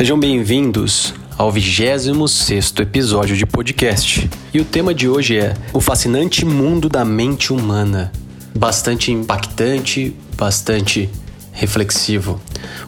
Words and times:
Sejam 0.00 0.18
bem-vindos 0.18 1.12
ao 1.36 1.52
26 1.52 2.72
episódio 2.80 3.36
de 3.36 3.44
podcast. 3.44 4.30
E 4.50 4.58
o 4.58 4.64
tema 4.64 4.94
de 4.94 5.06
hoje 5.06 5.36
é 5.36 5.54
o 5.74 5.78
fascinante 5.78 6.42
mundo 6.42 6.88
da 6.88 7.04
mente 7.04 7.52
humana. 7.52 8.10
Bastante 8.56 9.12
impactante, 9.12 10.16
bastante 10.38 11.10
reflexivo. 11.52 12.40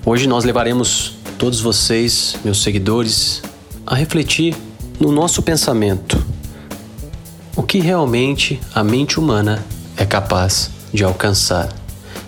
Hoje 0.06 0.26
nós 0.26 0.44
levaremos 0.44 1.18
todos 1.36 1.60
vocês, 1.60 2.34
meus 2.42 2.62
seguidores, 2.62 3.42
a 3.86 3.94
refletir 3.94 4.56
no 4.98 5.12
nosso 5.12 5.42
pensamento. 5.42 6.24
O 7.54 7.62
que 7.62 7.78
realmente 7.78 8.58
a 8.74 8.82
mente 8.82 9.20
humana 9.20 9.62
é 9.98 10.06
capaz 10.06 10.70
de 10.90 11.04
alcançar? 11.04 11.68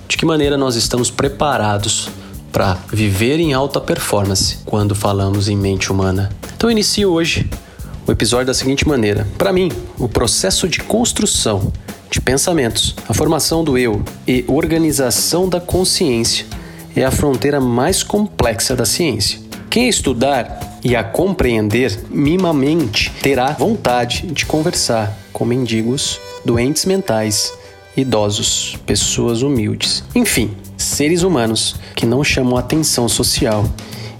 De 0.06 0.18
que 0.18 0.26
maneira 0.26 0.58
nós 0.58 0.76
estamos 0.76 1.10
preparados 1.10 2.10
para 2.54 2.78
viver 2.92 3.40
em 3.40 3.52
alta 3.52 3.80
performance 3.80 4.58
quando 4.64 4.94
falamos 4.94 5.48
em 5.48 5.56
mente 5.56 5.90
humana? 5.90 6.30
Então, 6.56 6.70
inicio 6.70 7.10
hoje 7.10 7.50
o 8.06 8.12
episódio 8.12 8.46
da 8.46 8.54
seguinte 8.54 8.86
maneira: 8.86 9.26
para 9.36 9.52
mim, 9.52 9.72
o 9.98 10.08
processo 10.08 10.68
de 10.68 10.78
construção 10.78 11.72
de 12.08 12.20
pensamentos, 12.20 12.94
a 13.08 13.12
formação 13.12 13.64
do 13.64 13.76
eu 13.76 14.04
e 14.24 14.44
organização 14.46 15.48
da 15.48 15.60
consciência 15.60 16.46
é 16.94 17.04
a 17.04 17.10
fronteira 17.10 17.60
mais 17.60 18.04
complexa 18.04 18.76
da 18.76 18.84
ciência. 18.84 19.40
Quem 19.68 19.88
estudar 19.88 20.78
e 20.84 20.94
a 20.94 21.02
compreender 21.02 22.04
minimamente 22.08 23.10
terá 23.20 23.50
vontade 23.50 24.28
de 24.28 24.46
conversar 24.46 25.12
com 25.32 25.44
mendigos, 25.44 26.20
doentes 26.44 26.84
mentais, 26.84 27.52
idosos, 27.96 28.76
pessoas 28.86 29.42
humildes, 29.42 30.04
enfim, 30.14 30.54
seres 30.94 31.22
humanos 31.22 31.74
que 31.96 32.06
não 32.06 32.22
chamam 32.22 32.56
atenção 32.56 33.08
social 33.08 33.64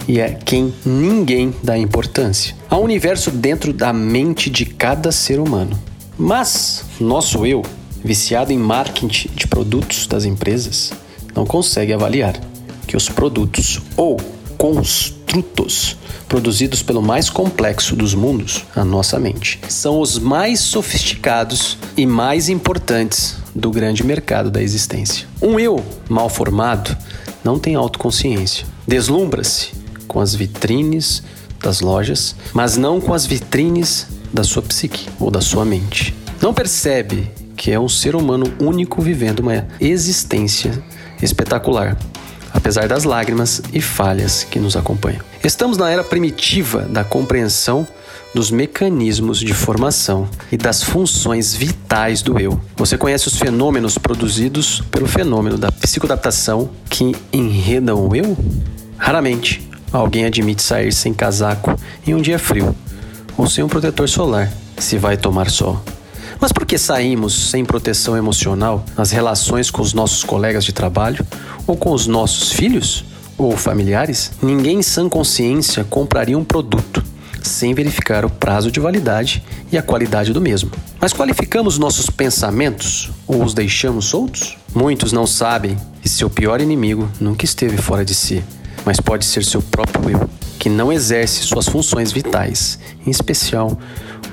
e 0.07 0.19
é 0.19 0.29
quem 0.29 0.73
ninguém 0.85 1.53
dá 1.63 1.77
importância. 1.77 2.53
Há 2.69 2.77
um 2.77 2.83
universo 2.83 3.31
dentro 3.31 3.71
da 3.71 3.93
mente 3.93 4.49
de 4.49 4.65
cada 4.65 5.11
ser 5.11 5.39
humano. 5.39 5.79
Mas 6.17 6.83
nosso 6.99 7.45
eu 7.45 7.63
viciado 8.03 8.51
em 8.51 8.57
marketing 8.57 9.29
de 9.33 9.47
produtos 9.47 10.05
das 10.05 10.25
empresas, 10.25 10.91
não 11.33 11.45
consegue 11.45 11.93
avaliar 11.93 12.39
que 12.85 12.95
os 12.95 13.09
produtos 13.09 13.81
ou 13.97 14.17
construtos 14.57 15.97
produzidos 16.27 16.83
pelo 16.83 17.01
mais 17.01 17.29
complexo 17.29 17.95
dos 17.95 18.13
mundos, 18.13 18.63
a 18.75 18.83
nossa 18.83 19.17
mente, 19.17 19.59
são 19.69 19.99
os 19.99 20.19
mais 20.19 20.59
sofisticados 20.59 21.77
e 21.97 22.05
mais 22.05 22.47
importantes 22.49 23.44
do 23.55 23.71
grande 23.71 24.05
mercado 24.05 24.51
da 24.51 24.61
existência. 24.61 25.25
Um 25.41 25.57
eu 25.57 25.83
mal 26.09 26.27
formado 26.29 26.95
não 27.43 27.57
tem 27.57 27.75
autoconsciência. 27.75 28.65
Deslumbra-se 28.85 29.71
com 30.07 30.19
as 30.19 30.35
vitrines 30.35 31.23
das 31.61 31.79
lojas, 31.79 32.35
mas 32.53 32.75
não 32.75 32.99
com 32.99 33.13
as 33.13 33.25
vitrines 33.25 34.07
da 34.33 34.43
sua 34.43 34.61
psique 34.61 35.07
ou 35.19 35.31
da 35.31 35.41
sua 35.41 35.63
mente. 35.63 36.13
Não 36.41 36.53
percebe 36.53 37.31
que 37.55 37.71
é 37.71 37.79
um 37.79 37.87
ser 37.87 38.15
humano 38.15 38.53
único 38.59 39.01
vivendo 39.01 39.39
uma 39.39 39.65
existência 39.79 40.83
espetacular, 41.21 41.97
apesar 42.53 42.87
das 42.87 43.05
lágrimas 43.05 43.61
e 43.73 43.81
falhas 43.81 44.43
que 44.43 44.59
nos 44.59 44.75
acompanham. 44.75 45.21
Estamos 45.43 45.77
na 45.77 45.89
era 45.89 46.03
primitiva 46.03 46.81
da 46.81 47.03
compreensão 47.03 47.87
dos 48.35 48.51
mecanismos 48.51 49.39
de 49.39 49.53
formação 49.53 50.27
e 50.51 50.57
das 50.57 50.83
funções 50.83 51.55
vitais 51.55 52.21
do 52.21 52.37
eu. 52.37 52.59
Você 52.75 52.97
conhece 52.97 53.29
os 53.29 53.37
fenômenos 53.37 53.97
produzidos 53.97 54.83
pelo 54.91 55.07
fenômeno 55.07 55.57
da 55.57 55.71
psicoadaptação 55.71 56.69
que 56.89 57.15
enredam 57.31 58.05
o 58.05 58.13
eu? 58.13 58.37
Raramente 58.97 59.65
alguém 59.89 60.25
admite 60.25 60.61
sair 60.61 60.91
sem 60.91 61.13
casaco 61.13 61.79
em 62.05 62.13
um 62.13 62.21
dia 62.21 62.37
frio 62.37 62.75
ou 63.37 63.47
sem 63.47 63.63
um 63.63 63.69
protetor 63.69 64.09
solar 64.09 64.51
se 64.77 64.97
vai 64.97 65.15
tomar 65.15 65.49
sol. 65.49 65.81
Mas 66.37 66.51
por 66.51 66.65
que 66.65 66.77
saímos 66.77 67.51
sem 67.51 67.63
proteção 67.63 68.17
emocional 68.17 68.83
nas 68.97 69.11
relações 69.11 69.71
com 69.71 69.81
os 69.81 69.93
nossos 69.93 70.25
colegas 70.25 70.65
de 70.65 70.73
trabalho 70.73 71.25
ou 71.65 71.77
com 71.77 71.93
os 71.93 72.05
nossos 72.05 72.51
filhos 72.51 73.05
ou 73.37 73.55
familiares? 73.55 74.33
Ninguém 74.43 74.79
em 74.79 74.83
sã 74.83 75.07
consciência 75.07 75.85
compraria 75.85 76.37
um 76.37 76.43
produto 76.43 77.14
sem 77.45 77.73
verificar 77.73 78.25
o 78.25 78.29
prazo 78.29 78.71
de 78.71 78.79
validade 78.79 79.43
e 79.71 79.77
a 79.77 79.81
qualidade 79.81 80.33
do 80.33 80.41
mesmo. 80.41 80.71
Mas 80.99 81.13
qualificamos 81.13 81.77
nossos 81.77 82.09
pensamentos 82.09 83.11
ou 83.27 83.43
os 83.43 83.53
deixamos 83.53 84.05
soltos? 84.05 84.57
Muitos 84.73 85.11
não 85.11 85.25
sabem 85.25 85.77
que 86.01 86.09
seu 86.09 86.29
pior 86.29 86.59
inimigo 86.59 87.09
nunca 87.19 87.45
esteve 87.45 87.77
fora 87.77 88.03
de 88.03 88.13
si, 88.13 88.43
mas 88.85 88.99
pode 88.99 89.25
ser 89.25 89.43
seu 89.43 89.61
próprio 89.61 90.09
eu, 90.09 90.29
que 90.59 90.69
não 90.69 90.91
exerce 90.91 91.43
suas 91.43 91.67
funções 91.67 92.11
vitais, 92.11 92.79
em 93.05 93.09
especial 93.09 93.77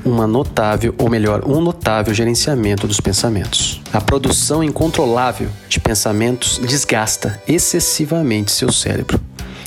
uma 0.05 0.27
notável, 0.27 0.95
ou 0.99 1.09
melhor, 1.09 1.45
um 1.47 1.61
notável 1.61 2.13
gerenciamento 2.13 2.87
dos 2.87 3.01
pensamentos. 3.01 3.81
A 3.93 4.01
produção 4.01 4.63
incontrolável 4.63 5.49
de 5.69 5.79
pensamentos 5.79 6.59
desgasta 6.59 7.41
excessivamente 7.47 8.51
seu 8.51 8.73
cérebro. 8.73 9.21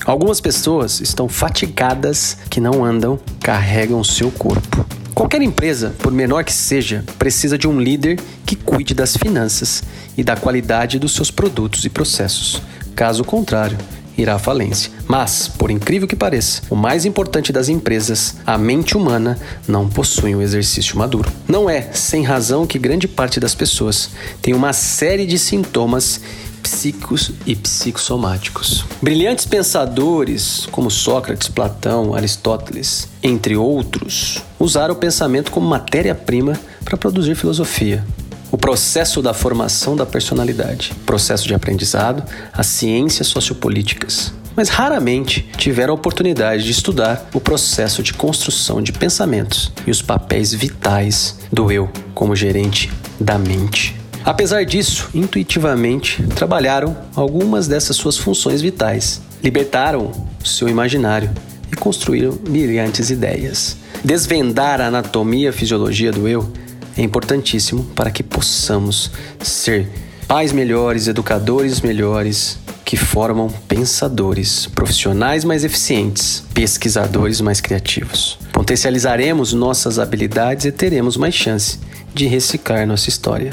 Algumas 0.06 0.40
pessoas 0.40 1.02
estão 1.02 1.28
fatigadas 1.28 2.38
que 2.48 2.62
não 2.62 2.86
andam, 2.86 3.20
carregam 3.42 4.04
seu 4.04 4.30
corpo. 4.30 4.86
Qualquer 5.16 5.42
empresa, 5.42 5.96
por 5.98 6.12
menor 6.12 6.44
que 6.44 6.54
seja, 6.54 7.04
precisa 7.18 7.58
de 7.58 7.68
um 7.68 7.80
líder 7.80 8.20
que 8.46 8.56
cuide 8.56 8.94
das 8.94 9.18
finanças 9.18 9.82
e 10.16 10.24
da 10.24 10.36
qualidade 10.36 11.00
dos 11.00 11.16
seus 11.16 11.32
produtos 11.32 11.86
e 11.86 11.90
processos. 11.90 12.62
Caso 12.96 13.24
contrário, 13.24 13.80
irá 14.16 14.36
à 14.36 14.40
falência. 14.40 14.92
Mas, 15.08 15.48
por 15.48 15.72
incrível 15.72 16.08
que 16.08 16.16
pareça, 16.16 16.62
o 16.70 16.76
mais 16.76 17.06
importante 17.06 17.52
das 17.52 17.68
empresas, 17.68 18.36
a 18.46 18.58
mente 18.58 18.96
humana, 18.96 19.40
não 19.68 19.90
possui 19.90 20.36
um 20.36 20.42
exercício 20.42 20.98
maduro. 20.98 21.32
Não 21.48 21.70
é 21.70 21.82
sem 21.94 22.24
razão 22.24 22.68
que 22.68 22.78
grande 22.78 23.08
parte 23.08 23.40
das 23.40 23.56
pessoas 23.56 24.12
tem 24.42 24.54
uma 24.54 24.74
série 24.74 25.26
de 25.26 25.40
sintomas 25.40 26.22
psíquicos 26.66 27.32
e 27.46 27.56
psicossomáticos. 27.56 28.86
Brilhantes 29.00 29.46
pensadores 29.46 30.68
como 30.72 30.90
Sócrates, 30.90 31.48
Platão, 31.48 32.16
Aristóteles, 32.16 33.08
entre 33.22 33.56
outros, 33.56 34.42
usaram 34.60 34.96
o 34.96 34.98
pensamento 34.98 35.52
como 35.52 35.68
matéria-prima 35.68 36.60
para 36.84 36.98
produzir 36.98 37.36
filosofia, 37.36 38.04
o 38.52 38.58
processo 38.58 39.22
da 39.22 39.32
formação 39.32 39.96
da 39.96 40.08
personalidade, 40.08 40.92
processo 41.06 41.48
de 41.48 41.54
aprendizado, 41.54 42.24
as 42.52 42.66
ciências 42.66 43.28
sociopolíticas. 43.28 44.34
Mas 44.56 44.70
raramente 44.70 45.48
tiveram 45.58 45.94
a 45.94 45.96
oportunidade 45.96 46.64
de 46.64 46.72
estudar 46.72 47.30
o 47.32 47.40
processo 47.40 48.02
de 48.02 48.12
construção 48.12 48.82
de 48.82 48.92
pensamentos 48.92 49.72
e 49.86 49.92
os 49.92 50.02
papéis 50.02 50.52
vitais 50.52 51.38
do 51.52 51.72
eu 51.72 51.92
como 52.16 52.36
gerente 52.36 52.92
da 53.20 53.38
mente. 53.38 54.05
Apesar 54.26 54.66
disso, 54.66 55.08
intuitivamente 55.14 56.24
trabalharam 56.36 56.98
algumas 57.16 57.68
dessas 57.68 57.96
suas 57.96 58.18
funções 58.18 58.60
vitais, 58.60 59.22
libertaram 59.44 60.12
seu 60.44 60.68
imaginário 60.68 61.30
e 61.72 61.76
construíram 61.76 62.32
brilhantes 62.32 63.12
ideias. 63.12 63.78
Desvendar 64.04 64.82
a 64.82 64.88
anatomia 64.88 65.50
e 65.50 65.52
fisiologia 65.52 66.12
do 66.12 66.28
eu 66.28 66.52
é 66.98 67.04
importantíssimo 67.04 67.84
para 67.96 68.10
que 68.10 68.24
possamos 68.24 69.12
ser 69.44 69.88
pais 70.28 70.52
melhores, 70.52 71.08
educadores 71.08 71.82
melhores, 71.82 72.58
que 72.84 72.98
formam 72.98 73.48
pensadores, 73.68 74.66
profissionais 74.68 75.44
mais 75.44 75.64
eficientes, 75.64 76.44
pesquisadores 76.52 77.42
mais 77.42 77.62
criativos. 77.62 78.40
Potencializaremos 78.52 79.54
nossas 79.54 80.00
habilidades 80.00 80.66
e 80.66 80.72
teremos 80.72 81.16
mais 81.16 81.36
chance 81.36 81.80
de 82.14 82.26
reciclar 82.26 82.88
nossa 82.88 83.10
história. 83.10 83.52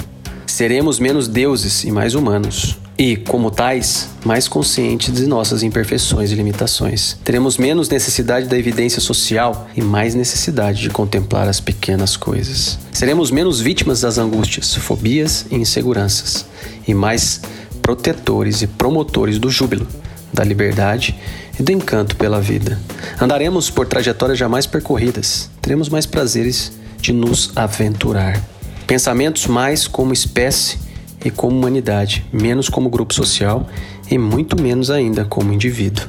Seremos 0.52 0.98
menos 0.98 1.28
deuses 1.28 1.82
e 1.82 1.90
mais 1.90 2.14
humanos 2.14 2.76
e, 2.98 3.16
como 3.16 3.50
tais, 3.50 4.10
mais 4.22 4.46
conscientes 4.46 5.14
de 5.14 5.26
nossas 5.26 5.62
imperfeições 5.62 6.30
e 6.30 6.34
limitações. 6.34 7.16
Teremos 7.24 7.56
menos 7.56 7.88
necessidade 7.88 8.48
da 8.48 8.58
evidência 8.58 9.00
social 9.00 9.66
e 9.74 9.80
mais 9.80 10.14
necessidade 10.14 10.82
de 10.82 10.90
contemplar 10.90 11.48
as 11.48 11.58
pequenas 11.58 12.18
coisas. 12.18 12.78
Seremos 12.92 13.30
menos 13.30 13.62
vítimas 13.62 14.02
das 14.02 14.18
angústias, 14.18 14.74
fobias 14.74 15.46
e 15.50 15.54
inseguranças 15.54 16.44
e 16.86 16.92
mais 16.92 17.40
protetores 17.80 18.60
e 18.60 18.66
promotores 18.66 19.38
do 19.38 19.48
júbilo, 19.48 19.88
da 20.30 20.44
liberdade 20.44 21.18
e 21.58 21.62
do 21.62 21.72
encanto 21.72 22.14
pela 22.14 22.42
vida. 22.42 22.78
Andaremos 23.18 23.70
por 23.70 23.86
trajetórias 23.86 24.38
jamais 24.38 24.66
percorridas, 24.66 25.48
teremos 25.62 25.88
mais 25.88 26.04
prazeres 26.04 26.72
de 27.00 27.10
nos 27.10 27.52
aventurar. 27.56 28.51
Pensamentos 28.86 29.46
mais 29.46 29.86
como 29.86 30.12
espécie 30.12 30.78
e 31.24 31.30
como 31.30 31.56
humanidade, 31.56 32.24
menos 32.32 32.68
como 32.68 32.90
grupo 32.90 33.14
social 33.14 33.66
e 34.10 34.18
muito 34.18 34.60
menos 34.60 34.90
ainda 34.90 35.24
como 35.24 35.52
indivíduo. 35.52 36.04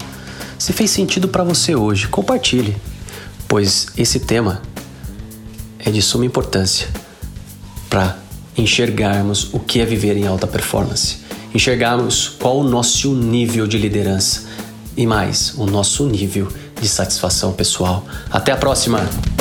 Se 0.58 0.74
fez 0.74 0.92
sentido 0.92 1.28
para 1.28 1.44
você 1.44 1.76
hoje, 1.76 2.08
compartilhe, 2.08 2.76
pois 3.48 3.88
esse 3.98 4.20
tema 4.20 4.62
é 5.80 5.92
de 5.92 6.02
suma 6.02 6.26
importância 6.26 6.88
para 7.90 8.18
enxergarmos 8.58 9.54
o 9.54 9.60
que 9.60 9.80
é 9.80 9.86
viver 9.86 10.18
em 10.18 10.26
alta 10.26 10.48
performance, 10.48 11.18
enxergarmos 11.54 12.30
qual 12.40 12.60
o 12.60 12.64
nosso 12.64 13.14
nível 13.14 13.68
de 13.68 13.78
liderança 13.78 14.44
e 14.96 15.06
mais, 15.06 15.54
o 15.58 15.66
nosso 15.66 16.08
nível 16.08 16.48
de 16.80 16.88
satisfação 16.88 17.54
pessoal. 17.54 18.06
Até 18.32 18.52
a 18.52 18.58
próxima! 18.58 19.33